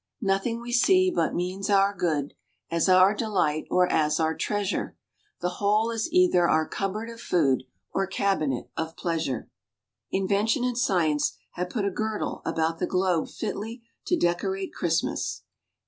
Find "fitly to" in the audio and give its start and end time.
13.29-14.17